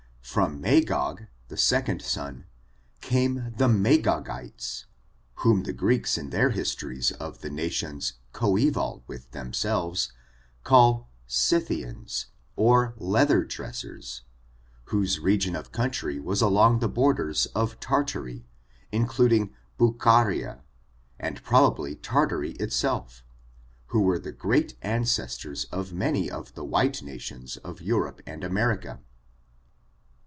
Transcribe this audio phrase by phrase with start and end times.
[0.23, 2.45] From Maooo, the second son,
[3.01, 4.85] came the Magogites,
[5.37, 10.13] whom the Greeks in their histories of the nations coeval with themselves,
[10.63, 14.21] call Scythians or leather dressers,
[14.85, 18.45] whose rogion of country was along the bor ders of Tartary,
[18.89, 20.63] including Bucharia,
[21.19, 23.21] and probably Tartary itself,
[23.87, 29.01] who were the great ancestors of many of the white nations of Europe and America.